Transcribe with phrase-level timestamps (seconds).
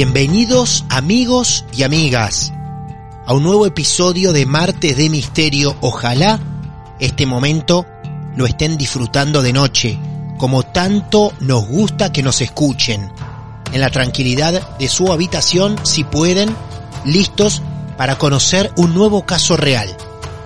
[0.00, 2.52] Bienvenidos amigos y amigas
[3.26, 5.74] a un nuevo episodio de Martes de Misterio.
[5.80, 6.38] Ojalá
[7.00, 7.84] este momento
[8.36, 9.98] lo estén disfrutando de noche,
[10.38, 13.10] como tanto nos gusta que nos escuchen,
[13.72, 16.54] en la tranquilidad de su habitación si pueden,
[17.04, 17.60] listos
[17.96, 19.96] para conocer un nuevo caso real.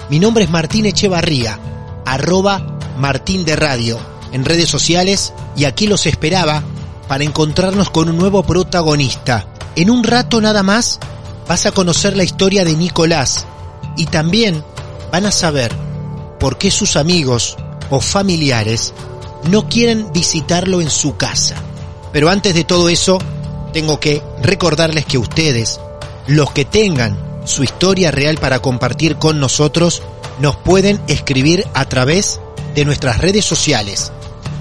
[0.08, 1.58] Mi nombre es Martín Echevarría,
[2.06, 4.00] arroba Martín de Radio,
[4.32, 6.62] en redes sociales y aquí los esperaba
[7.08, 9.46] para encontrarnos con un nuevo protagonista.
[9.76, 10.98] En un rato nada más
[11.48, 13.46] vas a conocer la historia de Nicolás
[13.96, 14.64] y también
[15.10, 15.72] van a saber
[16.38, 17.56] por qué sus amigos
[17.90, 18.92] o familiares
[19.50, 21.56] no quieren visitarlo en su casa.
[22.12, 23.18] Pero antes de todo eso,
[23.72, 25.80] tengo que recordarles que ustedes,
[26.26, 30.02] los que tengan su historia real para compartir con nosotros,
[30.40, 32.40] nos pueden escribir a través
[32.74, 34.12] de nuestras redes sociales,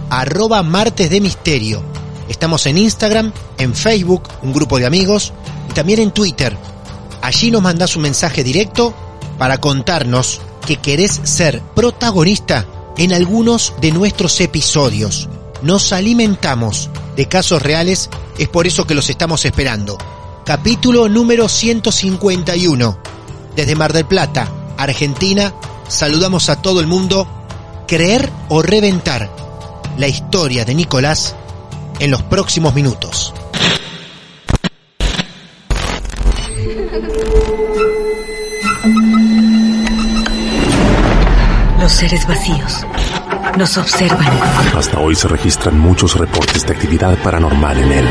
[0.09, 1.90] arroba martes de misterio
[2.31, 5.33] Estamos en Instagram, en Facebook, un grupo de amigos,
[5.69, 6.55] y también en Twitter.
[7.21, 8.93] Allí nos mandás un mensaje directo
[9.37, 15.27] para contarnos que querés ser protagonista en algunos de nuestros episodios.
[15.61, 19.97] Nos alimentamos de casos reales, es por eso que los estamos esperando.
[20.45, 22.97] Capítulo número 151.
[23.57, 25.53] Desde Mar del Plata, Argentina,
[25.89, 27.27] saludamos a todo el mundo.
[27.89, 29.29] Creer o reventar.
[29.97, 31.35] La historia de Nicolás
[32.01, 33.31] en los próximos minutos.
[41.79, 42.85] Los seres vacíos
[43.55, 44.27] nos observan.
[44.75, 48.07] Hasta hoy se registran muchos reportes de actividad paranormal en él.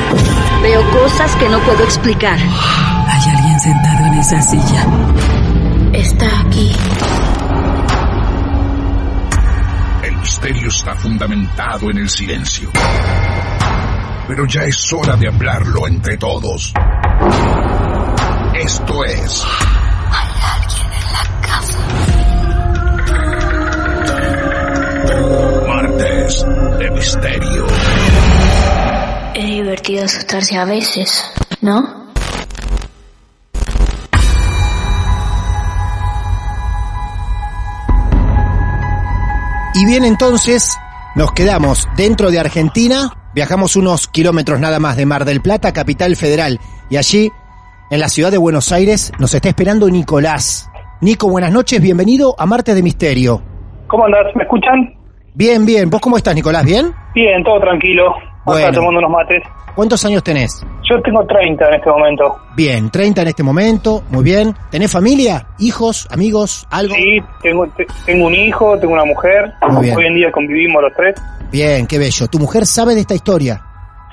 [0.63, 2.39] Veo cosas que no puedo explicar.
[2.39, 4.87] Hay alguien sentado en esa silla.
[5.95, 6.73] Está aquí.
[10.05, 12.71] El misterio está fundamentado en el silencio
[14.31, 16.73] pero ya es hora de hablarlo entre todos.
[18.55, 19.45] Esto es...
[20.13, 21.79] Hay alguien en la casa.
[25.67, 26.45] Martes
[26.79, 27.67] de Misterio.
[29.35, 31.25] Es divertido asustarse a veces,
[31.61, 32.13] ¿no?
[39.75, 40.79] Y bien, entonces
[41.17, 46.17] nos quedamos dentro de Argentina Viajamos unos kilómetros nada más de Mar del Plata, capital
[46.17, 46.59] federal,
[46.91, 47.31] y allí,
[47.91, 50.69] en la ciudad de Buenos Aires, nos está esperando Nicolás.
[51.01, 53.41] Nico, buenas noches, bienvenido a Marte de Misterio.
[53.87, 54.35] ¿Cómo andás?
[54.35, 54.95] ¿Me escuchan?
[55.35, 55.89] Bien, bien.
[55.89, 56.65] ¿Vos cómo estás, Nicolás?
[56.65, 56.93] ¿Bien?
[57.15, 58.15] Bien, todo tranquilo.
[58.45, 58.73] Bueno.
[58.73, 59.45] tomando unos mates.
[59.77, 60.67] ¿Cuántos años tenés?
[60.91, 62.37] Yo tengo 30 en este momento.
[62.57, 64.55] Bien, 30 en este momento, muy bien.
[64.73, 65.47] ¿Tenés familia?
[65.61, 66.09] ¿Hijos?
[66.11, 66.67] ¿Amigos?
[66.71, 66.97] ¿Algo?
[66.97, 67.69] Sí, tengo,
[68.05, 69.53] tengo un hijo, tengo una mujer.
[69.95, 71.15] Hoy en día convivimos los tres.
[71.51, 72.29] Bien, qué bello.
[72.29, 73.63] ¿Tu mujer sabe de esta historia?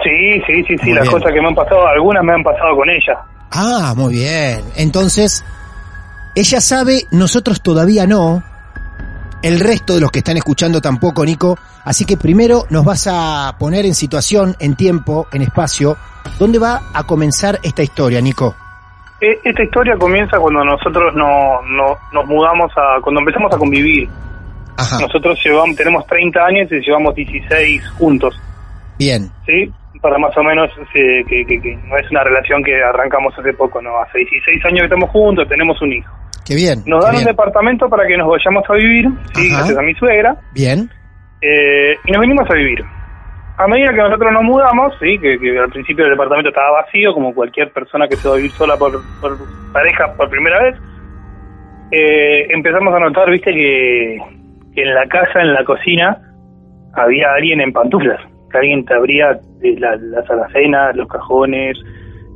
[0.04, 0.94] Sí, sí, sí, sí.
[0.94, 3.18] las cosas que me han pasado, algunas me han pasado con ella.
[3.52, 4.62] Ah, muy bien.
[4.76, 5.44] Entonces,
[6.36, 8.44] ella sabe, nosotros todavía no.
[9.42, 11.58] El resto de los que están escuchando tampoco, Nico.
[11.84, 15.96] Así que primero nos vas a poner en situación, en tiempo, en espacio.
[16.40, 18.56] ¿Dónde va a comenzar esta historia, Nico?
[19.22, 24.10] E, esta historia comienza cuando nosotros no, no, nos mudamos a, cuando empezamos a convivir.
[24.78, 28.40] Nosotros llevamos, tenemos 30 años y llevamos 16 juntos.
[28.98, 29.30] Bien.
[29.46, 29.72] ¿Sí?
[30.02, 33.98] Para más o menos que, que, no es una relación que arrancamos hace poco, no.
[34.00, 36.14] Hace 16 años que estamos juntos, tenemos un hijo.
[36.46, 36.84] Qué bien.
[36.86, 39.50] Nos dan un departamento para que nos vayamos a vivir, ¿sí?
[39.50, 40.38] Gracias a mi suegra.
[40.54, 40.90] Bien.
[41.42, 42.84] Eh, y nos vinimos a vivir.
[43.58, 47.34] A medida que nosotros nos mudamos, sí, que, al principio el departamento estaba vacío, como
[47.34, 49.02] cualquier persona que se va a vivir sola por,
[49.74, 50.76] pareja por primera vez,
[51.92, 54.18] eh, empezamos a notar, viste, que,
[54.82, 56.18] en la casa, en la cocina,
[56.94, 58.20] había alguien en pantuflas.
[58.50, 59.32] que alguien te abría
[59.62, 61.78] eh, la- las alacenas, los cajones,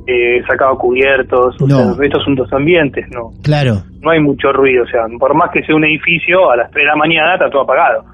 [0.06, 1.94] eh, sacaba cubiertos, o No.
[1.94, 3.82] sea, estos son dos ambientes, no, Claro.
[4.02, 6.82] no hay mucho ruido, o sea, por más que sea un edificio, a las 3
[6.84, 8.04] de la mañana está todo apagado.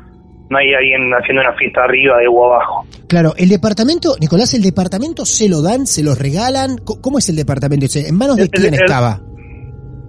[0.48, 2.86] No hay alguien haciendo una fiesta arriba de o abajo.
[3.08, 6.76] Claro, el departamento, Nicolás, ¿el departamento se lo dan, se los regalan?
[7.02, 7.86] ¿Cómo es el departamento?
[7.96, 9.19] ¿En manos de El- quién el- estaba?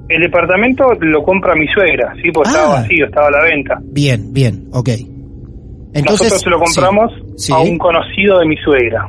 [0.10, 2.54] El departamento lo compra mi suegra, sí, porque Ah.
[2.54, 3.80] estaba vacío, estaba a la venta.
[3.84, 4.90] Bien, bien, ok.
[5.94, 7.70] Entonces, Nosotros se lo compramos sí, a sí.
[7.72, 9.08] un conocido de mi suegra,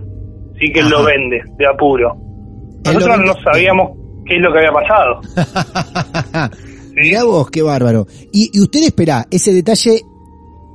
[0.59, 2.17] sí que él lo vende, de apuro.
[2.85, 3.91] Nosotros no sabíamos
[4.27, 6.51] qué es lo que había pasado.
[6.95, 8.07] Mirá vos, qué bárbaro.
[8.33, 10.03] Y, y usted espera, ese detalle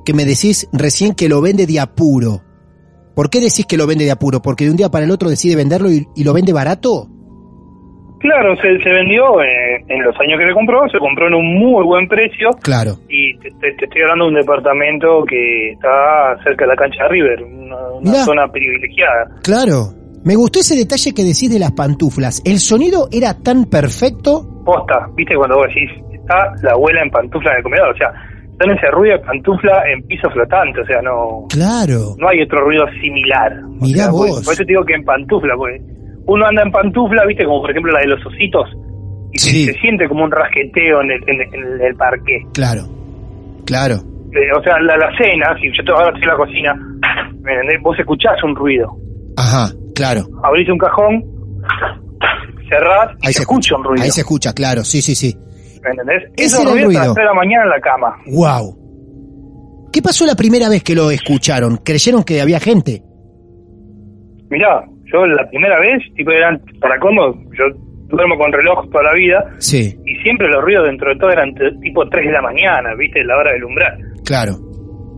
[0.04, 2.42] que me decís recién que lo vende de apuro.
[3.14, 4.42] ¿Por qué decís que lo vende de apuro?
[4.42, 7.08] ¿Porque de un día para el otro decide venderlo y, y lo vende barato?
[8.18, 11.58] Claro, se, se vendió eh, en los años que se compró, se compró en un
[11.58, 12.92] muy buen precio Claro.
[13.08, 17.02] y te, te- te estoy hablando de un departamento que está cerca de la cancha
[17.04, 19.26] de River, una, zona privilegiada.
[19.42, 19.92] Claro.
[20.24, 22.42] Me gustó ese detalle que decís de las pantuflas.
[22.44, 24.42] ¿El sonido era tan perfecto?
[24.64, 28.08] Posta, viste cuando vos decís, está la abuela en pantufla en el comedor, o sea,
[28.50, 31.44] está en ese ruido de pantufla en piso flotante, o sea, no...
[31.48, 32.16] Claro.
[32.18, 33.52] no hay otro ruido similar.
[33.78, 34.44] O Mirá sea, por- vos.
[34.44, 35.80] Por eso te digo que en pantufla, porque
[36.26, 38.68] uno anda en pantufla, viste, como por ejemplo la de los ositos,
[39.32, 39.64] y se- Sí.
[39.66, 42.42] se, siente como un rasqueteo en el, en en el parque.
[42.54, 42.82] Claro.
[43.64, 43.96] Claro.
[44.32, 46.74] Eh, o sea, la, la cena, si yo te ahora estoy en la cocina,
[47.42, 47.82] ¿me entendés?
[47.82, 48.96] Vos escuchás un ruido.
[49.36, 50.22] Ajá, claro.
[50.42, 51.24] Abrís un cajón,
[52.68, 54.02] cerrás y Ahí se escucha un ruido.
[54.04, 54.82] Ahí se escucha, claro.
[54.84, 55.34] Sí, sí, sí.
[55.82, 56.22] ¿Me entendés?
[56.36, 57.04] Ese Esos era el ruidos a ruido.
[57.06, 58.16] las 3 de la mañana en la cama.
[58.26, 59.88] Wow.
[59.92, 61.78] ¿Qué pasó la primera vez que lo escucharon?
[61.78, 63.02] ¿Creyeron que había gente?
[64.50, 67.64] Mirá, yo la primera vez, tipo, eran para cómo, yo
[68.08, 71.52] duermo con reloj toda la vida, Sí, y siempre los ruidos dentro de todo eran
[71.82, 73.96] tipo 3 de la mañana, viste, la hora del umbral.
[74.24, 74.52] claro.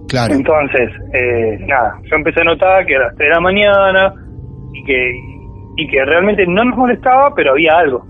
[0.08, 0.32] Claro.
[0.32, 4.14] Entonces, eh, nada, yo empecé a notar que a las 3 de la mañana
[4.72, 5.12] y que,
[5.76, 8.06] y que realmente no nos molestaba, pero había algo.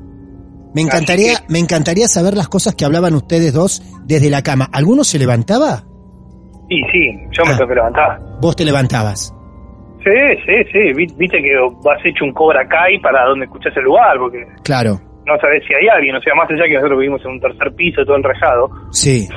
[0.77, 4.69] Me encantaría, me encantaría saber las cosas que hablaban ustedes dos desde la cama.
[4.73, 5.83] ¿Alguno se levantaba?
[6.69, 7.57] Y sí, yo me Ah.
[7.57, 8.21] tengo que levantar.
[8.41, 9.35] Vos te levantabas.
[10.09, 11.53] Sí, sí, sí, vi- viste que
[11.85, 14.93] vas hecho un Cobra Kai para donde escuchás el lugar, porque Claro.
[15.27, 17.73] no sabés si hay alguien, o sea, más allá que nosotros vivimos en un tercer
[17.75, 19.29] piso todo enrejado, Sí.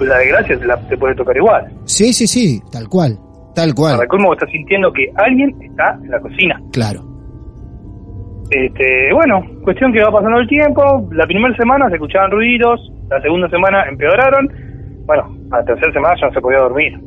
[0.00, 1.66] la desgracia te, la, te puede tocar igual.
[1.84, 2.60] Sí, sí, sí.
[2.70, 3.18] Tal cual.
[3.54, 3.96] Tal cual.
[3.96, 6.60] Para colmo estás sintiendo que alguien está en la cocina.
[6.72, 7.00] Claro.
[8.50, 13.20] Este, bueno, cuestión que va pasando el tiempo, la primera semana se escuchaban ruidos, la
[13.20, 14.48] segunda semana empeoraron,
[15.06, 16.98] bueno, a la tercera semana ya no se podía dormir,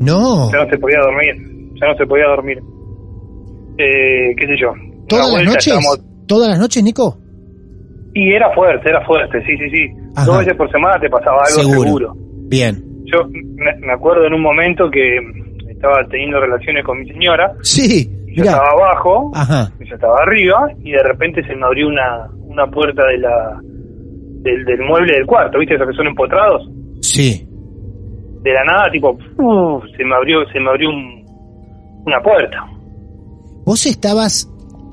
[0.00, 0.50] No.
[0.50, 1.34] ya no se podía dormir,
[1.80, 2.58] ya no se podía dormir.
[3.78, 4.72] Eh, qué sé yo.
[5.08, 5.66] ¿Todas las noches?
[5.66, 7.18] estábamos- ¿Todas las noches, Nico?
[8.14, 9.86] Y era fuerte, era fuerte, sí, sí, sí.
[10.16, 10.26] Ajá.
[10.26, 11.82] Dos veces por semana te pasaba algo Seguro.
[11.84, 12.14] seguro.
[12.48, 12.76] Bien.
[13.04, 15.18] Yo me, acuerdo en un momento que
[15.70, 18.06] estaba teniendo relaciones con mi señora, Sí.
[18.28, 18.52] yo Mirá.
[18.52, 19.70] estaba abajo, Ajá.
[19.80, 23.60] yo estaba arriba, y de repente se me abrió una, una puerta de la
[24.42, 25.74] del, del mueble del cuarto, ¿viste?
[25.74, 26.68] Esos que son empotrados.
[27.00, 27.46] Sí.
[28.42, 31.13] De la nada, tipo, uf, se me abrió, se me abrió un-
[32.06, 32.66] una puerta.
[33.64, 34.48] Vos estabas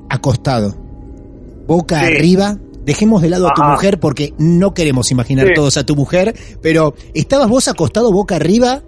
[0.08, 0.74] acostado,
[1.66, 2.06] boca Sí.
[2.06, 2.56] arriba.
[2.84, 5.52] Dejemos de lado a tu mujer porque no queremos imaginar Sí.
[5.54, 8.82] todos a tu mujer, pero estabas vos acostado boca arriba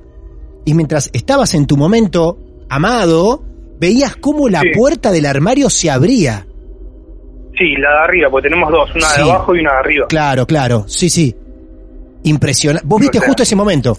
[0.65, 2.37] y mientras estabas en tu momento
[2.69, 3.45] amado,
[3.79, 4.69] veías cómo la Sí.
[4.77, 6.45] puerta del armario se abría.
[7.57, 10.07] Sí, la de arriba, porque tenemos dos, una de abajo y una de arriba.
[10.09, 11.37] Claro, claro, sí, sí.
[12.25, 12.87] Impresionante.
[12.89, 13.97] Vos O viste sea, justo ese momento.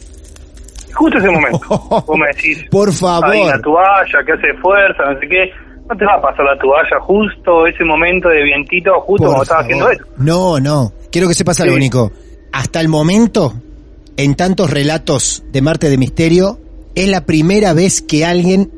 [0.95, 1.59] Justo ese momento.
[2.07, 3.35] Vos me decís, Por hay favor.
[3.35, 5.51] una toalla que hace fuerza, no sé qué.
[5.89, 9.61] No te va a pasar la toalla justo ese momento de vientito, justo cuando estaba
[9.61, 10.03] haciendo eso.
[10.17, 10.91] No, no.
[11.11, 11.79] Quiero que sepas algo, Sí.
[11.81, 12.11] Nico.
[12.51, 13.53] Hasta el momento,
[14.17, 16.59] en tantos relatos de Marte de Misterio,
[16.95, 18.71] es la primera vez que alguien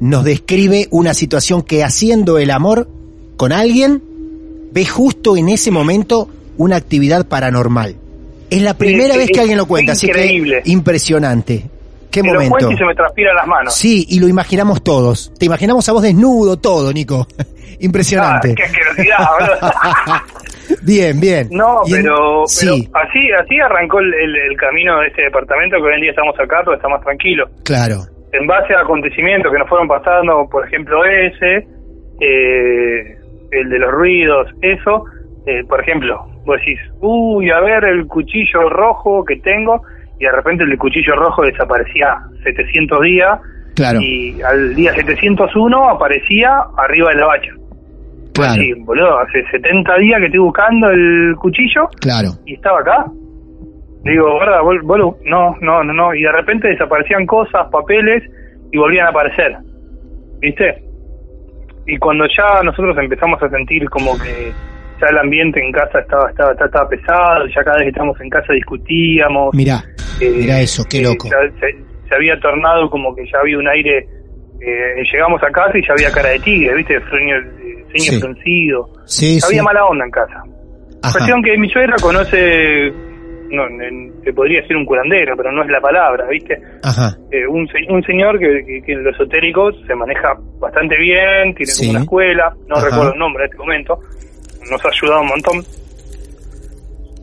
[0.00, 2.88] nos describe una situación que haciendo el amor
[3.36, 4.02] con alguien,
[4.72, 7.96] ve justo en ese momento una actividad paranormal.
[8.50, 10.62] Es la primera vez que alguien lo cuenta, así increíble.
[10.62, 11.64] que impresionante.
[12.10, 12.52] Qué Me lo momento.
[12.54, 13.74] cuento y se me transpiran las manos.
[13.74, 15.32] Sí, y lo imaginamos todos.
[15.38, 17.26] Te imaginamos a vos desnudo, todo, Nico.
[17.80, 18.54] Impresionante.
[19.18, 20.22] Ah,
[20.68, 21.48] qué bien, bien.
[21.50, 25.76] No, en- pero, pero Sí, así así arrancó el, el- el camino de este departamento
[25.76, 27.48] que hoy en día estamos acá, pero está más tranquilo.
[27.64, 28.06] claro.
[28.32, 31.66] En base a acontecimientos que nos fueron pasando, por ejemplo ese,
[32.20, 33.16] eh,
[33.52, 35.04] el de los ruidos, eso,
[35.46, 39.82] eh, por ejemplo, vos decís, uy, a ver el cuchillo rojo que tengo,
[40.18, 43.38] y de repente el cuchillo rojo desaparecía 700 días,
[43.74, 46.48] Claro, y al día 701 aparecía
[46.78, 47.50] arriba de la bacha.
[48.32, 52.28] claro, Sí, boludo, hace 70 días que estoy buscando el cuchillo claro.
[52.46, 53.04] y estaba acá.
[54.04, 54.60] Digo, ¿verdad?
[54.62, 56.14] Vol- no, no, no, no.
[56.14, 58.22] Y de repente desaparecían cosas, papeles
[58.72, 59.56] y volvían a aparecer.
[60.40, 60.82] ¿viste?
[61.86, 64.52] Y cuando ya nosotros empezamos a sentir como que
[65.00, 68.30] ya el ambiente en casa estaba estaba, estaba pesado, ya cada vez que estábamos en
[68.30, 69.54] casa discutíamos.
[69.54, 69.82] Mirá,
[70.20, 71.28] eh, mirá eso, qué eh, loco.
[71.30, 71.76] ya se,
[72.08, 74.06] se había tornado como que ya había un aire.
[74.60, 76.96] eh, llegamos a casa y ya había cara de tigre, ¿viste?
[76.96, 77.36] Eh, ceño
[77.94, 78.20] Sí.
[78.20, 78.88] fruncido.
[79.04, 79.64] Sí, había sí.
[79.64, 80.42] mala onda en casa.
[81.02, 81.12] Ajá.
[81.12, 82.90] Cuestión que mi suegra conoce,
[83.50, 83.62] no,
[84.24, 86.58] se podría decir un curandero, pero no es la palabra, ¿viste?
[86.82, 87.16] Ajá.
[87.30, 91.72] Eh, un, un señor que, que- que en lo esotérico se maneja bastante bien, tiene
[91.78, 92.86] como una escuela, no Ajá.
[92.86, 93.98] recuerdo el nombre en este momento,
[94.70, 95.64] nos ha ayudado un montón.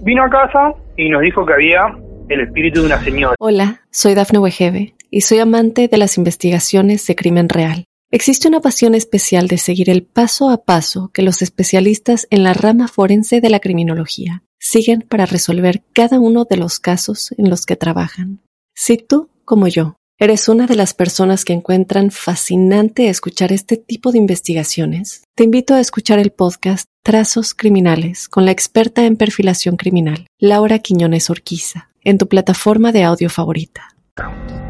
[0.02, 1.98] Vino a casa y nos dijo que había
[2.30, 3.36] el espíritu de una señora.
[3.40, 7.86] Hola, soy Dafne Wegebe y soy amante de las investigaciones de crimen real.
[8.12, 12.54] Existe una pasión especial de seguir el paso a paso que los especialistas en la
[12.54, 17.66] rama forense de la criminología siguen para resolver cada uno de los casos en los
[17.66, 18.40] que trabajan.
[18.76, 24.12] Si tú, como yo, eres una de las personas que encuentran fascinante escuchar este tipo
[24.12, 29.76] de investigaciones, te invito a escuchar el podcast Trazos Criminales con la experta en perfilación
[29.76, 33.90] criminal, Laura Quiñones Orquiza, en tu plataforma de audio favorita.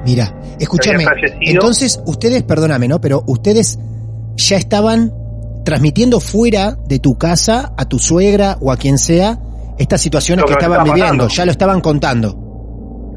[0.05, 1.05] Mira, escúchame.
[1.41, 3.01] Entonces, ustedes, perdóname, ¿no?
[3.01, 3.77] Pero ustedes
[4.35, 5.13] ya estaban
[5.65, 9.39] transmitiendo fuera de tu casa a tu suegra o a quien sea
[9.77, 12.52] estas situaciones Lo que que estaban viviendo, ya lo estaban contando.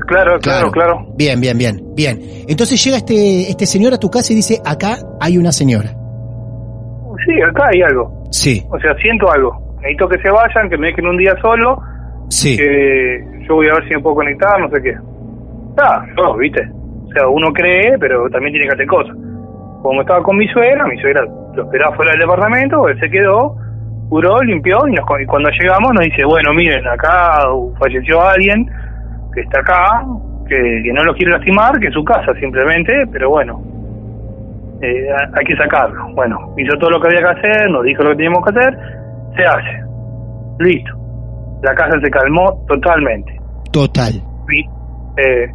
[0.06, 1.06] Claro, claro, claro.
[1.16, 2.18] Bien, bien, bien, bien.
[2.48, 5.90] Entonces llega este, este señor a tu casa y dice, acá hay una señora.
[7.24, 8.24] Sí, acá hay algo.
[8.30, 9.76] Sí, O sea, siento algo.
[9.80, 11.78] Necesito que se vayan, que me dejen un día solo,
[12.28, 12.56] sí.
[12.56, 14.94] que yo voy a ver si me puedo conectar, no sé qué.
[15.78, 16.62] Ah, no, viste.
[16.62, 19.16] O sea, uno cree, pero también tiene que hacer cosas.
[19.82, 23.56] Como estaba con mi suegra, mi suegra lo esperaba fuera del departamento, él se quedó,
[24.08, 27.40] curó, limpió y, nos, y cuando llegamos nos dice, bueno, miren, acá
[27.78, 28.68] falleció alguien
[29.36, 30.04] que está acá,
[30.48, 33.60] que, que no lo quiere lastimar, que es su casa simplemente, pero bueno,
[34.80, 36.08] eh, hay que sacarlo.
[36.14, 38.78] Bueno, hizo todo lo que había que hacer, nos dijo lo que teníamos que hacer,
[39.36, 39.84] se hace.
[40.58, 40.92] Listo.
[41.62, 43.38] La casa se calmó totalmente.
[43.72, 44.12] Total.
[44.46, 44.68] Vi-
[45.18, 45.50] eh,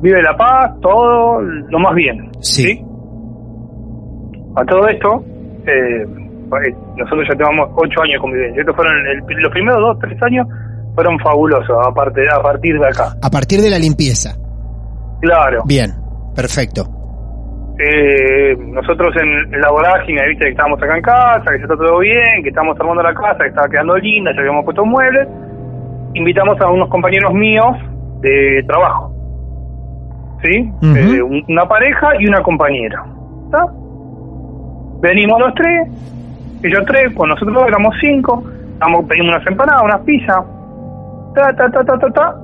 [0.00, 2.30] vive la paz, todo lo más bien.
[2.40, 2.82] Sí.
[4.56, 5.22] A todo esto,
[5.66, 8.60] eh, eh, nosotros ya tenemos ocho años de convivencia.
[8.60, 10.46] Estos fueron el- los primeros dos, tres años
[10.94, 13.14] fueron fabulosos a, parte, a partir de acá.
[13.22, 14.36] A partir de la limpieza.
[15.20, 15.62] Claro.
[15.66, 15.92] Bien,
[16.34, 16.84] perfecto.
[17.78, 22.42] Eh, nosotros en, la vorágine, viste que estábamos acá en casa, que está todo bien,
[22.42, 25.26] que estamos armando la casa, que estaba quedando linda, ya habíamos puesto muebles.
[26.14, 27.76] Invitamos a unos compañeros míos
[28.20, 29.10] de trabajo.
[30.44, 30.70] ¿Sí?
[30.82, 33.04] Eh, un- una pareja y una compañera.
[33.46, 33.64] ¿Está?
[35.00, 35.88] Venimos los tres,
[36.62, 38.44] ellos tres, con nosotros éramos cinco,
[39.08, 40.38] pedimos unas empanadas, unas pizzas,
[41.34, 42.34] ta, ta, ta, ta, ta, ta,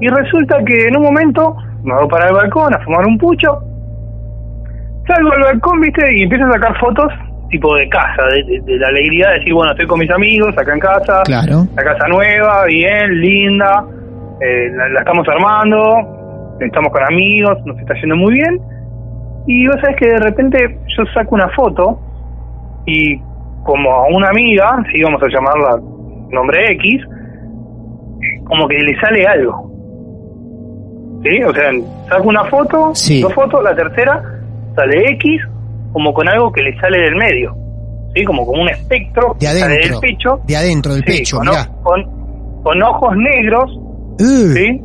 [0.00, 3.58] y resulta que en un momento me voy para el balcón a fumar un pucho,
[5.06, 7.12] salgo al balcón, viste, y empiezo a sacar fotos
[7.50, 10.56] tipo de casa, de, de- de la alegría de decir, bueno, estoy con mis amigos
[10.58, 11.66] acá en casa, Claro.
[11.76, 13.84] la casa nueva, bien, linda,
[14.40, 18.60] eh, la, la estamos armando, estamos con amigos, nos está yendo muy bien.
[19.46, 22.00] Y vos sabés que de repente yo saco una foto
[22.86, 23.20] y
[23.62, 25.80] como a una amiga, si vamos a llamarla
[26.30, 27.02] nombre X,
[28.44, 29.70] como que le sale algo.
[31.22, 31.42] ¿Sí?
[31.42, 31.70] O sea,
[32.08, 33.22] saco una foto, Sí.
[33.22, 34.22] dos fotos, la tercera
[34.76, 35.40] sale X,
[35.92, 37.54] como con algo que le sale del medio.
[38.14, 38.24] ¿Sí?
[38.24, 40.00] Como con un espectro De que sale adentro.
[40.00, 40.40] del pecho.
[40.46, 41.62] De adentro del Sí, pecho, con, mirá.
[41.62, 43.78] o- con, con ojos negros,
[44.20, 44.80] Uh, ¿sí?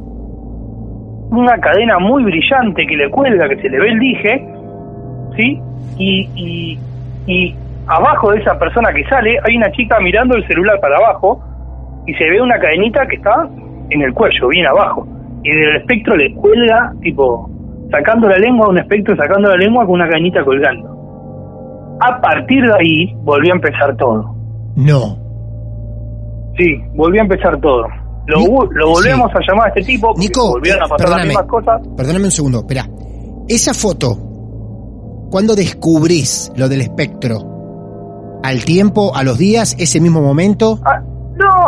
[1.32, 4.48] Una cadena muy brillante que le cuelga, que se le ve el dije,
[5.38, 5.62] ¿sí?
[6.00, 6.80] Y, y,
[7.28, 7.56] y
[7.86, 11.40] abajo de esa persona que sale hay una chica mirando el celular para abajo
[12.10, 13.48] y se ve una cadenita que está
[13.92, 15.08] en el cuello, bien abajo.
[15.44, 17.48] Y del espectro le cuelga, tipo,
[17.92, 20.90] sacando la lengua, un espectro sacando la lengua con una cadenita colgando.
[22.02, 24.36] A partir de ahí volvió a empezar todo.
[24.76, 25.20] No.
[26.58, 27.84] Sí, volvió a empezar todo.
[28.26, 31.28] Lo, volvemos a llamar a este tipo, Nico, volvieron a pasar las perdóname.
[31.28, 31.82] mismas cosas.
[31.96, 32.88] Perdóname un segundo, espera.
[33.48, 34.18] Esa foto,
[35.30, 38.40] ¿cuándo descubrís lo del espectro?
[38.44, 40.80] ¿Al tiempo, a los días, ese mismo momento?
[40.86, 41.02] Ah,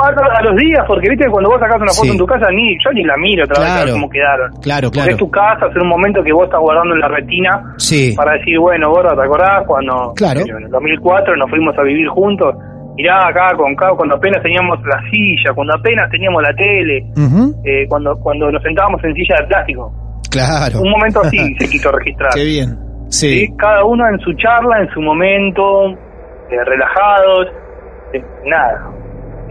[0.08, 2.12] a, los días, porque viste cuando vos sacás una foto Sí.
[2.12, 4.51] en tu casa, ni yo ni la miro otra vez a ver cómo quedaron.
[4.62, 5.12] Claro, Porque claro.
[5.12, 8.13] es tu casa, es un momento que vos estás guardando en la retina Sí.
[8.15, 10.41] para decir, bueno, gorda, ¿te acordás cuando Claro.
[10.41, 12.55] en el 2004 nos fuimos a vivir juntos?
[12.98, 16.98] Mirá acá con acá, cuando apenas teníamos la silla, cuando apenas teníamos la tele,
[17.63, 19.91] eh, cuando cuando nos sentábamos en silla de plástico.
[20.29, 20.81] Claro.
[20.81, 22.29] Un momento así se quiso registrar.
[22.36, 22.70] Qué bien.
[23.10, 23.46] ¿sí?
[23.48, 23.53] Sí.
[23.58, 25.89] Cada uno en su charla, en su momento,
[26.51, 27.48] eh, relajados,
[28.13, 28.89] eh, nada.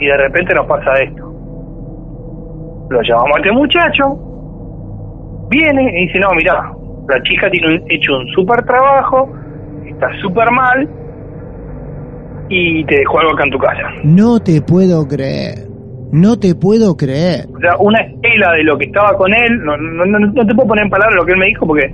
[0.00, 1.26] Y de repente nos pasa esto.
[2.90, 4.19] Lo llamamos a este muchacho,
[5.50, 6.73] viene y dice, no, mirá,
[7.09, 9.28] la chica tiene un- hecho un súper trabajo,
[9.87, 10.88] estás súper mal
[12.49, 13.83] y te dejó algo acá en tu casa.
[14.02, 15.69] No te puedo creer.
[16.12, 17.47] No te puedo creer.
[17.54, 20.54] O sea, una estela de lo que estaba con él, no, no, no, no te
[20.54, 21.87] puedo poner en palabras lo que él me dijo porque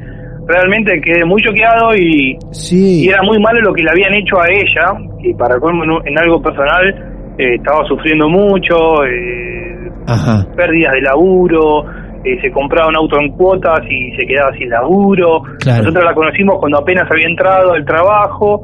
[0.47, 3.05] realmente quedé muy choqueado y, Sí.
[3.05, 6.19] y era muy malo lo que le habían hecho a ella, que para colmo en
[6.19, 10.47] algo personal eh, estaba sufriendo mucho, eh, Ajá.
[10.57, 11.85] pérdidas de laburo,
[12.25, 15.43] eh, se compraba un auto en cuotas y se quedaba sin laburo.
[15.61, 15.83] Claro.
[15.83, 18.63] Nosotros la conocimos cuando apenas había entrado al trabajo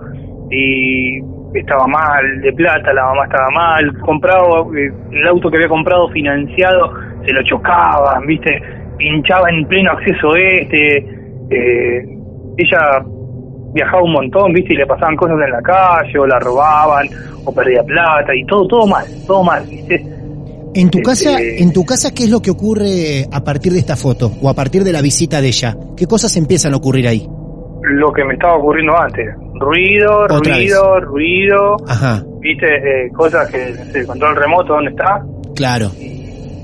[0.50, 1.18] y
[1.54, 6.08] estaba mal de plata, la mamá estaba mal, compraba eh, el auto que había comprado
[6.08, 6.92] financiado,
[7.26, 8.60] se lo chocaban, ¿viste?
[8.98, 10.98] Pinchaba en pleno acceso este.
[11.50, 12.04] eh,
[12.58, 13.02] ella
[13.72, 14.74] viajaba un montón, ¿viste?
[14.74, 17.08] Y le pasaban cosas en la calle, o la robaban,
[17.44, 20.04] o perdía plata, y todo, todo mal, todo mal, ¿viste?
[20.74, 23.78] En tu Este- casa, en tu casa, ¿qué es lo que ocurre a partir de
[23.80, 25.76] esta foto o a partir de la visita de ella?
[25.96, 27.26] ¿Qué cosas empiezan a ocurrir ahí?
[27.84, 29.26] lo que me estaba ocurriendo antes.
[29.54, 31.76] Ruido, Otra ruido, ruido.
[31.88, 35.20] Ajá, Viste, eh, cosas que, el control remoto, ¿dónde está?
[35.56, 35.90] claro.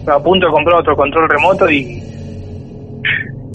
[0.07, 2.01] A punto de comprar otro control remoto y,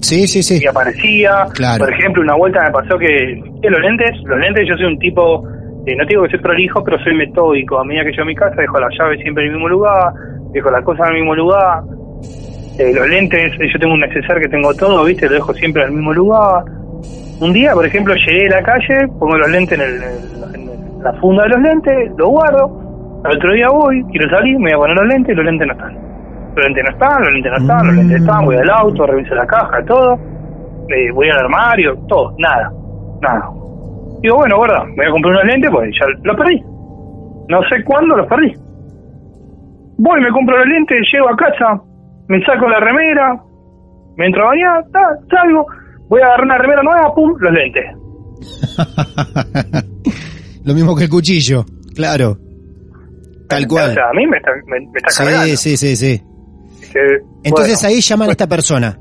[0.04, 0.60] Sí, sí, sí.
[0.62, 1.46] y aparecía.
[1.54, 1.84] Claro.
[1.84, 4.98] Por ejemplo, una vuelta me pasó que, que los lentes, los lentes, yo soy un
[4.98, 5.46] tipo,
[5.86, 7.78] eh, no digo que soy prolijo, pero soy metódico.
[7.78, 10.12] A medida que yo a mi casa dejo las llaves siempre en el mismo lugar,
[10.52, 11.82] dejo las cosas en el mismo lugar.
[12.78, 15.26] Eh, los lentes, eh, yo tengo un neceser que tengo todo, ¿viste?
[15.28, 16.64] Lo dejo siempre en el mismo lugar.
[17.40, 20.02] Un día, por ejemplo, llegué a la calle, pongo los lentes en, el-
[20.54, 23.20] en la funda de los lentes, los guardo.
[23.24, 25.66] Al otro día voy, quiero salir, me voy a poner los lentes y los lentes
[25.66, 25.98] no están.
[26.54, 29.34] Los lentes no están, los lentes no están, los lentes están, voy al auto, reviso
[29.34, 30.14] la caja, todo.
[30.88, 32.70] Eh, voy al armario, todo, nada,
[33.22, 33.48] nada.
[34.22, 36.60] Digo, bueno, guarda, voy a comprar unos lentes porque ya los perdí.
[37.48, 38.52] No sé cuándo los perdí.
[39.98, 41.80] Voy, me compro los lentes, llego a casa,
[42.28, 43.40] me saco la remera,
[44.16, 45.66] me entro a bañar, ta, salgo,
[46.08, 47.84] voy a agarrar una remera nueva, pum, los lentes.
[50.64, 52.36] Lo mismo que el cuchillo, claro.
[53.48, 53.92] Tal O cual.
[53.92, 55.56] sea, a mí me está, me, me está cargando.
[55.56, 56.22] Sí, sí, sí,
[57.42, 58.98] Entonces bueno, ahí llaman a esta persona.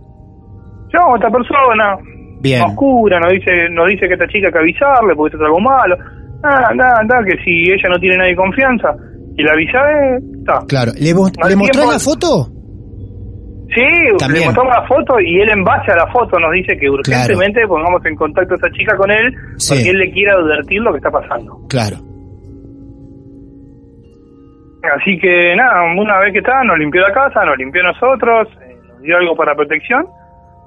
[0.94, 1.98] llamo a esta persona,
[2.42, 2.62] Bien.
[2.62, 5.48] nos cura, nos dice, nos dice que esta chica hay que avisarle porque esto es
[5.48, 5.96] algo malo.
[6.44, 8.90] Ah, anda, anda, que si ella no tiene nadie confianza,
[9.38, 10.60] y la avisa, eh, está.
[10.68, 10.92] Claro.
[11.00, 12.50] ¿Le, mo- Al ¿le mostrás tiempo- la foto?
[13.74, 13.82] Sí,
[14.20, 14.42] También.
[14.42, 17.66] le mostramos la foto y él en base a la foto nos dice que urgentemente
[17.68, 19.74] pongamos en contacto a esa chica con él Sí.
[19.74, 21.58] porque él le quiere advertir lo que está pasando.
[21.70, 21.98] Claro.
[24.84, 28.50] Así que nada, una vez que está, nos limpió la casa, nos limpió a nosotros,
[28.62, 30.06] eh, nos dio algo para protección,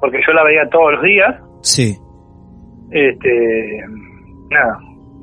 [0.00, 1.36] porque yo la veía todos los días.
[1.60, 1.94] Sí.
[2.90, 3.84] Este,
[4.50, 4.78] nada,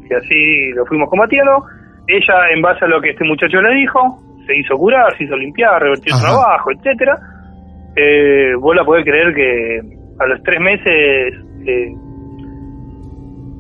[0.10, 1.66] y así lo fuimos combatiendo.
[2.08, 5.38] Ella, en base a lo que este muchacho le dijo, se hizo curar, se hizo
[5.38, 6.28] limpiar, revertir Ajá.
[6.28, 7.18] trabajo, etcétera.
[7.96, 9.82] Eh, vos la podés creer que
[10.20, 11.34] a los tres meses
[11.66, 11.94] eh,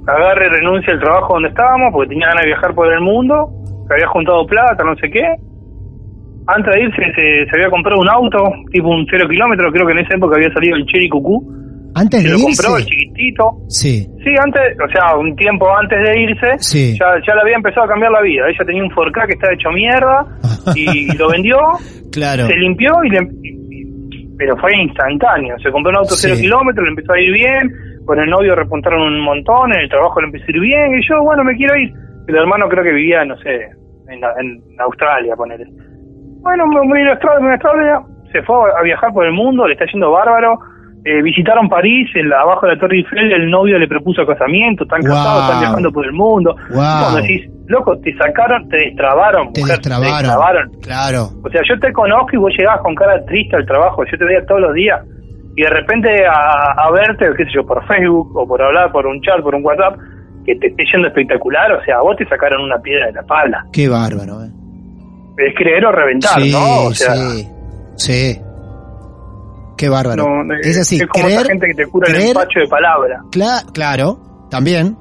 [0.08, 3.50] agarre y renuncia al trabajo donde estábamos porque tenía ganas de viajar por el mundo,
[3.88, 5.24] que había juntado plata, no sé qué.
[6.48, 8.38] Antes de irse se, se había comprado un auto,
[8.72, 11.39] tipo un cero kilómetro, creo que en esa época había salido el Cherry Cucú.
[11.96, 13.52] Antes Se de lo compró, el chiquitito.
[13.70, 14.02] Sí.
[14.24, 16.98] Sí, antes, o sea, un tiempo antes de irse, Sí.
[17.00, 18.50] ya, ya le había empezado a cambiar la vida.
[18.50, 20.26] Ella tenía un 4K que estaba hecho mierda
[20.76, 21.56] y lo vendió,
[22.12, 22.48] Claro.
[22.48, 23.20] se limpió y le,
[24.38, 25.56] pero fue instantáneo.
[25.63, 26.28] Se compró un auto Sí.
[26.28, 27.72] cero kilómetros, le empezó a ir bien,
[28.06, 31.08] con el novio repuntaron un montón, en el trabajo le empezó a ir bien y
[31.08, 31.92] yo, bueno, me quiero ir.
[32.28, 33.66] El hermano creo que vivía, no sé,
[34.10, 35.66] en, en Australia, ponele.
[36.42, 39.74] Bueno, me voy a Australia, a Australia, se fue a viajar por el mundo, le
[39.74, 40.60] está yendo bárbaro.
[41.06, 44.84] Eh, visitaron París, en la, abajo de la Torre Eiffel, el novio le propuso casamiento,
[44.86, 45.10] están Wow.
[45.12, 46.56] casados, están viajando por el mundo.
[46.70, 46.80] Wow.
[46.80, 50.08] Cuando decís, loco, te sacaron, te destrabaron, Te mujer, destrabaron.
[50.08, 50.72] te destrabaron.
[50.82, 51.22] Claro.
[51.44, 54.24] O sea, yo te conozco y vos llegabas con cara triste al trabajo, yo te
[54.24, 55.02] veía todos los días.
[55.56, 59.06] Y de repente a, a verte, qué sé yo, por Facebook o por hablar por
[59.06, 59.98] un chat, por un WhatsApp,
[60.46, 63.22] que te esté yendo espectacular, o sea, a vos te sacaron una piedra de la
[63.22, 63.66] espalda.
[63.72, 64.50] Qué bárbaro, eh.
[65.38, 66.86] Es creer o reventar, sí, ¿no?
[66.88, 67.48] O sea, sí.
[67.96, 68.42] Sí.
[69.78, 70.26] Qué bárbaro.
[70.44, 73.22] no, es así, es como creer, esa gente que te cura el empacho de palabra.
[73.32, 74.18] cla- claro,
[74.50, 74.96] también.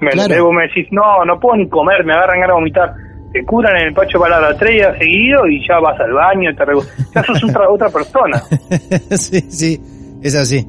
[0.00, 0.44] Me, Claro.
[0.46, 2.92] Vos me decís, no, no puedo ni comer, me agarran ganas de vomitar.
[3.32, 6.50] Te curan en el empacho de palabra tres días seguido y ya vas al baño,
[6.56, 8.38] te regu- ya sos otra, otra persona.
[9.16, 9.80] sí, sí,
[10.22, 10.66] es así.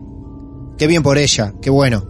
[0.77, 2.01] Qué bien por ella, qué bueno.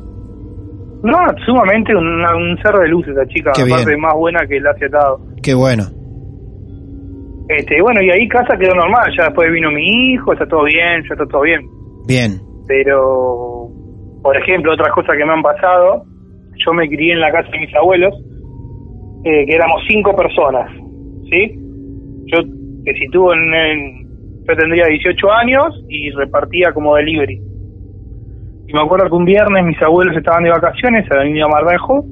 [1.03, 4.01] No, sumamente un, un cerro de luz esa chica, Qué aparte bien.
[4.01, 5.19] más buena que el hace atado.
[5.41, 5.83] Qué bueno.
[7.49, 9.83] Este, bueno, y ahí casa quedó normal, ya después vino mi
[10.13, 11.61] hijo, está todo bien, ya está todo bien.
[12.07, 12.39] Bien.
[12.67, 13.67] Pero,
[14.21, 16.03] por ejemplo, otras cosas que me han pasado,
[16.65, 18.13] yo me crié en la casa de mis abuelos,
[19.23, 20.69] eh, que éramos cinco personas,
[21.29, 21.55] ¿sí?
[22.25, 22.39] Yo,
[22.85, 24.01] que si tuvo en, en-
[24.47, 27.39] yo tendría 18 años y repartía como delivery.
[28.67, 31.49] Y me acuerdo que un viernes mis abuelos estaban de vacaciones, se habían ido a
[31.49, 32.03] Mar del Ajó.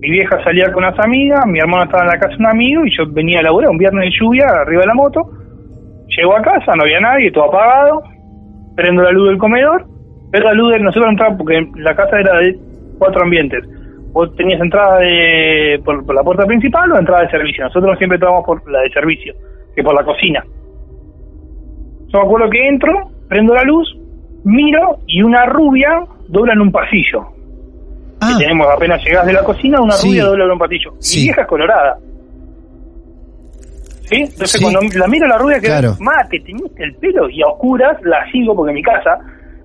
[0.00, 2.84] Mi vieja salía con unas amigas, mi hermano estaba en la casa de un amigo
[2.84, 5.30] y yo venía a laburar un viernes de lluvia arriba de la moto.
[6.16, 8.02] Llego a casa, no había nadie, todo apagado.
[8.76, 9.86] Prendo la luz del comedor.
[10.30, 12.58] Pero la luz de nosotros entramos porque la casa era de
[12.98, 13.64] cuatro ambientes.
[14.16, 17.64] Vos tenías entrada de, por, por la puerta principal o entrada de servicio.
[17.64, 19.34] Nosotros siempre entramos por la de servicio,
[19.74, 20.42] que por la cocina.
[22.08, 23.94] Yo me acuerdo que entro, prendo la luz,
[24.44, 27.26] miro y una rubia dobla en un pasillo.
[28.22, 30.08] Ah, Que tenemos apenas llegás de la cocina, una Sí.
[30.08, 30.94] rubia dobla en un pasillo.
[30.98, 31.18] Sí.
[31.18, 31.98] Mi vieja es colorada.
[34.08, 34.16] ¿Sí?
[34.16, 34.62] Entonces Sí.
[34.62, 35.92] cuando la miro a la rubia que Claro.
[36.00, 39.18] mate, teñiste el pelo y a oscuras la sigo porque en mi casa,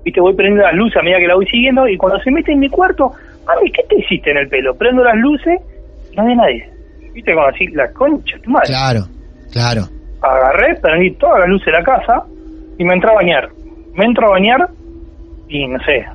[0.04, 2.52] viste, voy prendiendo las luces a medida que la voy siguiendo y cuando se mete
[2.52, 3.14] en mi cuarto,
[3.46, 4.76] mami, ¿qué te hiciste en el pelo?
[4.76, 5.60] Prendo las luces,
[6.16, 6.70] no había nadie.
[7.14, 8.68] Viste, como así, la concha, tu madre.
[8.68, 9.02] claro,
[9.52, 9.82] claro.
[10.22, 12.24] Agarré, prendí todas las luces de la casa
[12.78, 13.50] y me entré a bañar.
[13.94, 14.70] Me entro a bañar
[15.50, 16.06] y no sé,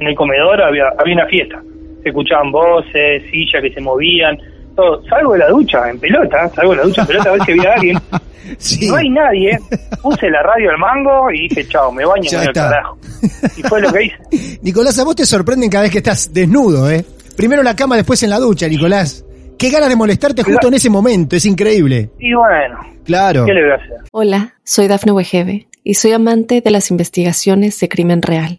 [0.00, 1.62] en el comedor había, había una fiesta.
[2.02, 4.38] Se escuchaban voces, sillas que se movían,
[4.76, 5.02] todo.
[5.08, 7.52] Salgo de la ducha en pelota, salgo de la ducha en pelota a ver si
[7.52, 7.98] había alguien.
[8.58, 8.88] Sí.
[8.88, 9.58] No hay nadie.
[10.00, 12.96] Puse la radio al mango y dije, chao, me baño y me carajo.
[13.56, 14.58] Y fue lo que hice.
[14.62, 17.04] Nicolás, a vos te sorprenden cada vez que estás desnudo, ¿eh?
[17.36, 19.24] Primero en la cama, después en la ducha, Nicolás.
[19.58, 22.10] Qué ganas de molestarte justo en ese momento, es increíble.
[22.20, 23.46] Y bueno, Claro.
[23.46, 23.96] ¿qué le voy a hacer?
[24.12, 28.58] Hola, soy Dafne Wegebe y soy amante de las investigaciones de crimen real.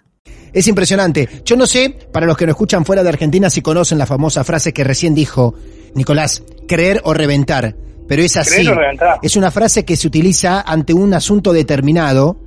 [0.53, 1.27] Es impresionante.
[1.45, 4.43] Yo no sé, para los que nos escuchan fuera de Argentina, si conocen la famosa
[4.43, 5.55] frase que recién dijo
[5.95, 7.75] Nicolás, creer o reventar.
[8.07, 8.55] Pero es así.
[8.55, 9.19] Creer o reventar.
[9.21, 12.37] Es una frase que se utiliza ante un asunto determinado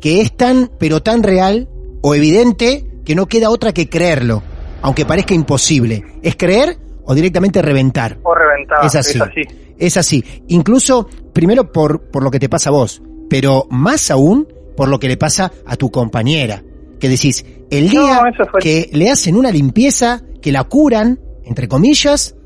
[0.00, 1.68] que es tan, pero tan real
[2.02, 4.42] o evidente que no queda otra que creerlo,
[4.82, 6.04] aunque parezca imposible.
[6.22, 8.18] ¿Es creer o directamente reventar?
[8.24, 8.84] O reventar.
[8.84, 9.18] es así.
[9.18, 9.42] Es así.
[9.78, 10.24] Es así.
[10.48, 14.98] Incluso, primero por, por lo que te pasa a vos, pero más aún por lo
[14.98, 16.62] que le pasa a tu compañera.
[17.02, 21.18] Que decís, el día No, eso fue- que le hacen una limpieza, que la curan,
[21.44, 22.36] entre comillas,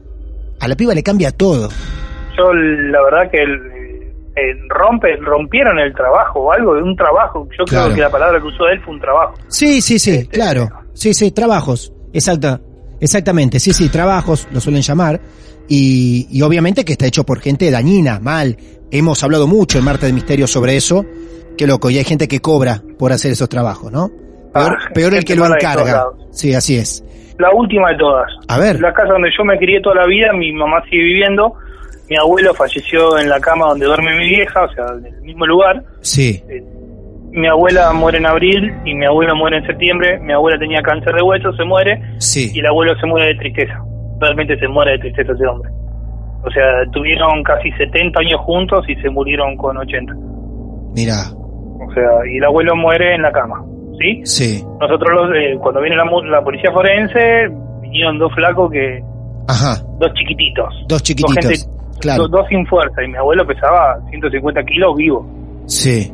[0.58, 1.68] a la piba le cambia todo.
[2.38, 3.52] Yo, la verdad que el,
[4.34, 7.46] el rompe, rompieron el trabajo o algo de un trabajo.
[7.58, 7.84] Yo Claro.
[7.84, 9.34] creo que la palabra que usó él fue un trabajo.
[9.48, 10.70] Sí, sí, sí, Este, claro.
[10.94, 11.92] Sí, sí, trabajos.
[12.14, 12.62] Exacta,
[12.98, 13.60] exactamente.
[13.60, 15.20] Sí, sí, trabajos, lo suelen llamar.
[15.68, 18.56] Y, y obviamente que está hecho por gente dañina, mal.
[18.90, 21.04] Hemos hablado mucho en Marte de Misterio sobre eso.
[21.58, 24.10] Qué loco, y hay gente que cobra por hacer esos trabajos, ¿no?
[24.58, 26.04] Peor, Ah, peor el que lo encarga.
[26.30, 27.02] Sí, así es.
[27.38, 28.26] La última de todas.
[28.48, 28.80] A ver.
[28.80, 31.52] La casa donde yo me crié toda la vida, mi mamá sigue viviendo.
[32.08, 35.44] Mi abuelo falleció en la cama donde duerme mi vieja, o sea, en el mismo
[35.46, 35.82] lugar.
[36.02, 36.42] Sí,
[37.32, 40.18] Mi abuela muere en abril y mi abuelo muere en septiembre.
[40.20, 42.00] Mi abuela tenía cáncer de hueso, se muere.
[42.18, 42.50] sí.
[42.54, 43.74] Y el abuelo se muere de tristeza.
[44.20, 45.70] Realmente se muere de tristeza ese hombre.
[46.44, 50.14] O sea, tuvieron casi 70 años juntos y se murieron con 80.
[50.94, 53.62] Mira, O sea, y el abuelo muere en la cama.
[53.98, 54.20] ¿Sí?
[54.24, 54.64] sí.
[54.80, 57.48] Nosotros, los, eh, cuando viene la, la policía forense,
[57.82, 59.02] vinieron dos flacos que.
[59.48, 60.74] Ajá, dos chiquititos.
[60.88, 61.34] dos chiquititos.
[61.46, 62.22] gente- claro.
[62.24, 63.02] Dos, dos sin fuerza.
[63.04, 65.26] Y mi abuelo pesaba 150 kilos vivo.
[65.66, 66.12] Sí.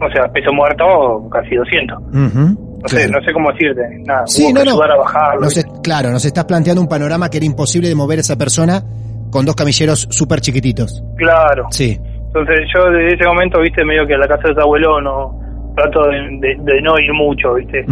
[0.00, 1.98] O sea, peso muerto casi 200.
[1.98, 3.82] Ujú, No sé, no sé cómo decirte.
[4.06, 4.70] Nada, Sí, hubo no, que no.
[4.72, 5.40] ayudar a bajarlo.
[5.40, 8.36] Nos es- claro, nos estás planteando un panorama que era imposible de mover a esa
[8.36, 8.82] persona
[9.30, 11.02] con dos camilleros súper chiquititos.
[11.16, 11.66] Claro.
[11.70, 15.00] Sí, Entonces yo desde ese momento, viste, medio que a la casa de tu abuelo
[15.00, 15.40] no
[15.82, 17.84] trato de, de- de no ir mucho, viste.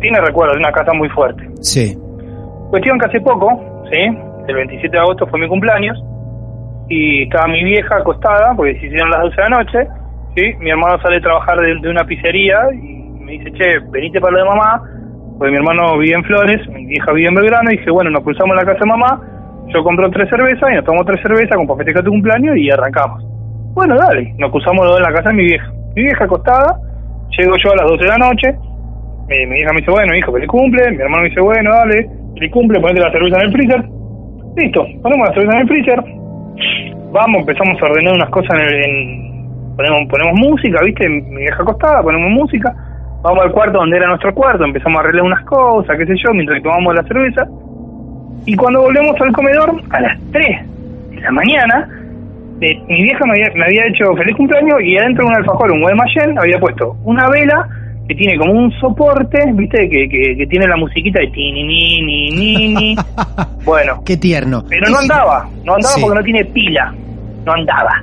[0.00, 1.44] Tiene recuerdos de una casa muy fuerte.
[1.60, 1.96] sí,
[2.70, 3.48] Cuestión que hace poco,
[3.90, 4.00] ¿sí?
[4.48, 5.96] El 27 de agosto fue mi cumpleaños
[6.88, 9.78] y estaba mi vieja acostada porque se hicieron las 12 de la noche,
[10.36, 10.42] ¿sí?
[10.60, 14.32] Mi hermano sale a trabajar de, de una pizzería y me dice, che, venite para
[14.32, 14.82] lo de mamá,
[15.38, 18.22] porque mi hermano vive en Flores, mi vieja vive en Belgrano, y dije, bueno, nos
[18.22, 19.20] cruzamos en la casa de mamá,
[19.68, 22.70] yo compro tres cervezas y nos tomamos tres cervezas como para festejar tu cumpleaños y
[22.70, 23.22] arrancamos.
[23.74, 25.70] Bueno, dale, nos cruzamos los dos en la casa de mi vieja.
[25.98, 26.78] Mi vieja acostada,
[27.36, 28.54] llego yo a las 12 de la noche,
[29.26, 30.90] mi, mi hija me dice, bueno, hijo, feliz cumple.
[30.92, 33.82] Mi hermano me dice, bueno, dale, feliz cumple, ponete la cerveza en el freezer.
[34.56, 36.00] Listo, ponemos la cerveza en el freezer.
[37.10, 41.08] Vamos, empezamos a ordenar unas cosas en, el- ponemos, ponemos música, ¿viste?
[41.08, 42.72] Mi vieja acostada, ponemos música.
[43.22, 46.32] Vamos al cuarto donde era nuestro cuarto, empezamos a arreglar unas cosas, qué sé yo,
[46.32, 47.42] mientras tomamos la cerveza.
[48.46, 50.60] Y cuando volvemos al comedor, a las 3
[51.10, 51.88] de la mañana,
[52.60, 55.80] mi vieja me había, me había hecho feliz cumpleaños y adentro de un alfajor, un
[55.82, 57.68] Guaymallén, había puesto una vela
[58.08, 59.88] que tiene como un soporte, ¿viste?
[59.88, 62.96] Que, que, que tiene la musiquita de tini, ni, ni, ni, ni.
[63.64, 64.62] Bueno, Qué tierno.
[64.68, 66.00] pero no andaba, no andaba Sí.
[66.00, 66.92] porque no tiene pila,
[67.44, 68.02] no andaba,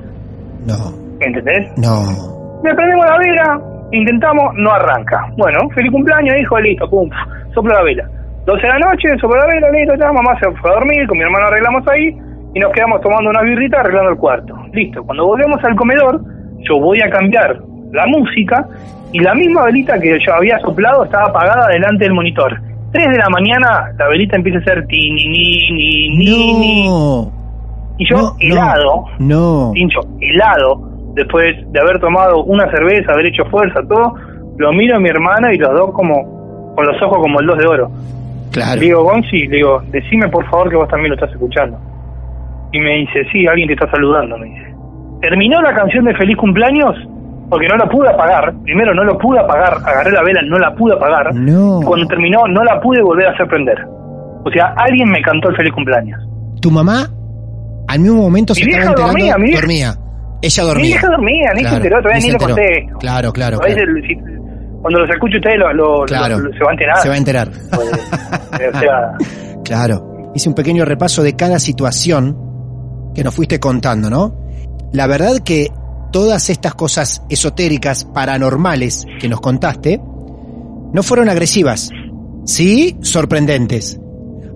[0.65, 1.71] No, ¿entendés?
[1.77, 2.61] no.
[2.63, 5.27] Le prendemos la vela, intentamos, no arranca.
[5.37, 7.09] Bueno, feliz cumpleaños, hijo, listo, pum,
[7.53, 8.07] sopla la vela.
[8.45, 11.17] 12 de la noche, sopla la vela, listo, ya, mamá se fue a dormir, con
[11.17, 12.15] mi hermano arreglamos ahí
[12.55, 14.55] y nos quedamos tomando una birrita arreglando el cuarto.
[14.73, 16.21] Listo, cuando volvemos al comedor,
[16.67, 17.59] yo voy a cambiar
[17.91, 18.65] la música
[19.11, 22.57] y la misma velita que yo había soplado estaba apagada delante del monitor.
[22.93, 26.87] 3 de la mañana, la velita empieza a ser ti, ni, ni, ni, ni.
[26.87, 27.31] No.
[27.97, 29.71] Y yo, No, helado, No.
[29.73, 34.15] pincho helado después de haber tomado una cerveza, haber hecho fuerza, todo,
[34.57, 37.57] lo miro a mi hermano y los dos como con los ojos como el dos
[37.57, 37.91] de oro.
[38.51, 38.79] Claro.
[38.79, 41.77] Le digo, Gonzi, le digo, decime por favor que vos también lo estás escuchando.
[42.75, 44.75] Y me dice, sí, alguien te está saludando, me dice.
[45.21, 46.93] Terminó la canción de feliz cumpleaños
[47.49, 48.53] porque no la pude apagar.
[48.63, 51.33] Primero no lo pude apagar, agarré la vela, no la pude apagar.
[51.33, 51.79] No.
[51.85, 53.77] Cuando terminó no la pude volver a hacer prender.
[54.43, 56.19] O sea, alguien me cantó el feliz cumpleaños.
[56.61, 57.07] Tu mamá
[57.87, 59.13] al mismo momento se Mi estaba vieja enterando.
[59.13, 59.93] dormía, mi vieja- dormía.
[60.41, 60.83] Ella dormía.
[60.83, 62.87] Mi hija dormía, ni se Claro, enteró, todavía ni ni, se lo conté.
[62.99, 63.83] Claro, claro, claro.
[64.05, 64.15] si-
[64.81, 66.37] cuando los escuche ustedes, lo, lo- Claro.
[66.39, 66.97] lo- se va a enterar.
[66.97, 67.47] Se va a enterar.
[67.49, 69.13] Pues, o sea,
[69.63, 70.31] Claro.
[70.35, 72.35] Hice un pequeño repaso de cada situación
[73.15, 74.35] que nos fuiste contando, ¿no?
[74.91, 75.71] La verdad que
[76.11, 79.99] todas estas cosas esotéricas, paranormales que nos contaste,
[80.93, 81.89] no fueron agresivas.
[82.45, 83.99] Sí, sorprendentes.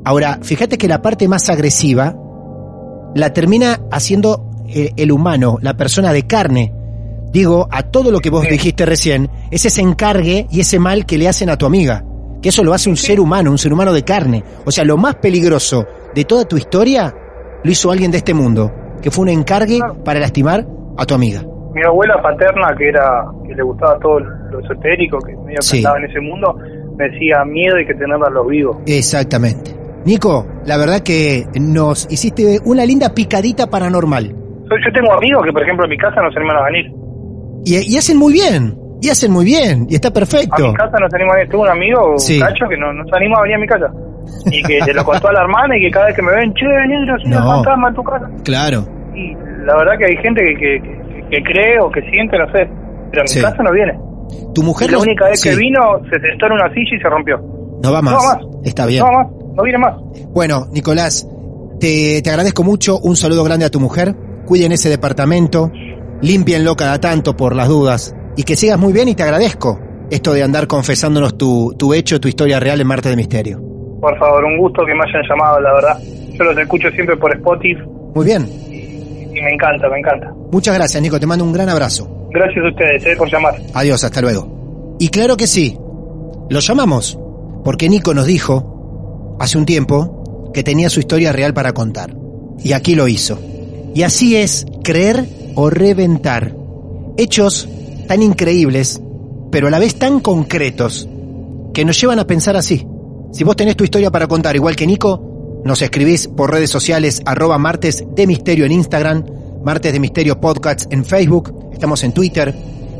[0.06, 2.16] Ahora, fíjate que la parte más agresiva
[3.16, 6.74] la termina haciendo el, el humano, la persona de carne.
[7.32, 11.18] Digo, a todo lo que vos dijiste recién, es ese encargue y ese mal que
[11.18, 12.06] le hacen a tu amiga.
[12.42, 14.44] Que eso lo hace un ser humano, un ser humano de carne.
[14.66, 17.14] O sea, lo más peligroso de toda tu historia
[17.64, 20.66] lo hizo alguien de este mundo, que fue un encargue para lastimar
[20.98, 21.42] a tu amiga.
[21.74, 25.78] mi abuela paterna, que era que le gustaba todo lo esotérico, que medio que Sí.
[25.78, 26.56] andaba en ese mundo,
[26.98, 28.78] me decía, miedo hay que tenerlo a los vivos.
[28.88, 29.72] Exactamente.
[30.06, 34.28] Nico, la verdad que nos hiciste una linda picadita paranormal.
[34.30, 36.92] Yo, yo tengo amigos que, por ejemplo, en mi casa no se animan a venir.
[37.66, 40.68] Y, y hacen muy bien, y hacen muy bien, y está A perfecto.
[40.70, 41.52] mi casa no se animan a venir.
[41.52, 43.92] Tengo un amigo, un cacho, que no, no se anima a venir a mi casa.
[44.52, 46.54] Y que se lo contó a la hermana y que cada vez que me ven,
[46.54, 47.38] che, negro, soy No.
[47.46, 48.30] fantasma en tu casa.
[48.44, 48.88] Claro.
[49.16, 49.34] Y
[49.66, 52.70] la verdad que hay gente que, que, que, que cree o que siente, no sé.
[53.12, 53.38] Pero en Sí.
[53.40, 54.00] mi casa no viene.
[54.54, 55.80] Tu mujer Y la única vez que vino,
[56.12, 57.38] se sentó en una silla y se rompió.
[57.84, 58.14] No va más.
[58.14, 58.46] No va más.
[58.64, 59.04] Está bien.
[59.04, 59.94] No más, no viene más.
[60.34, 61.28] Bueno, Nicolás,
[61.80, 63.00] te, te agradezco mucho.
[63.00, 64.16] Un saludo grande a tu mujer.
[64.46, 65.72] Cuiden ese departamento.
[66.22, 68.16] Límpienlo cada tanto por las dudas.
[68.36, 69.80] Y que sigas muy bien y te agradezco
[70.12, 73.62] esto de andar confesándonos tu, tu hecho, tu historia real en Marte de Misterio.
[74.00, 76.00] Por favor, un gusto que me hayan llamado, la verdad.
[76.34, 77.82] Yo los escucho siempre por Spotify
[78.16, 78.48] Muy bien.
[78.70, 80.34] y me encanta, me encanta.
[80.52, 81.20] Muchas gracias, Nico.
[81.20, 82.28] Te mando un gran abrazo.
[82.32, 83.56] Gracias a ustedes eh, por llamar.
[83.74, 84.96] Adiós, hasta luego.
[85.00, 85.78] Y claro que sí,
[86.50, 87.20] lo llamamos,
[87.64, 92.16] porque Nico nos dijo hace un tiempo que tenía su historia real para contar.
[92.60, 93.40] Y aquí lo hizo.
[93.96, 96.54] Y así es creer o reventar.
[97.18, 97.68] Hechos
[98.08, 99.02] tan increíbles,
[99.52, 101.08] pero a la vez tan concretos,
[101.74, 102.86] que nos llevan a pensar así.
[103.32, 107.22] Si vos tenés tu historia para contar, igual que Nico, nos escribís por redes sociales
[107.26, 109.24] arroba martes de misterio en Instagram,
[109.64, 112.56] martes de misterio podcast en Facebook, estamos en Twitter,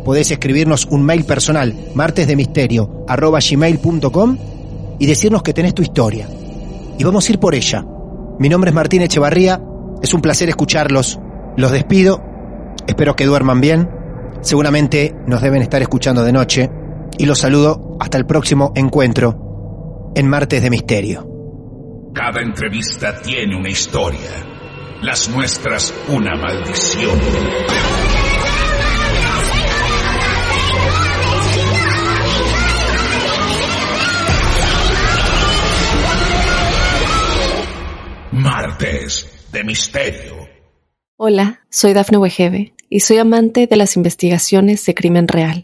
[0.06, 4.38] podés escribirnos un mail personal, martesdemisterio arroba gmail.com
[5.00, 6.30] y decirnos que tenés tu historia.
[6.98, 7.84] Y vamos a ir por ella.
[8.38, 9.60] Mi nombre es Martín Echevarría,
[10.02, 11.20] es un placer escucharlos.
[11.58, 12.22] Los despido,
[12.86, 13.90] espero que duerman bien,
[14.42, 16.70] seguramente nos deben estar escuchando de noche
[17.18, 19.49] y los saludo hasta el próximo encuentro
[20.16, 21.28] en Martes de Misterio.
[22.14, 24.30] Cada entrevista tiene una historia.
[25.02, 27.20] Las nuestras una maldición.
[38.32, 40.50] Martes de Misterio.
[41.18, 45.64] Hola, soy Dafne Wegebe y soy amante de las investigaciones de crimen real.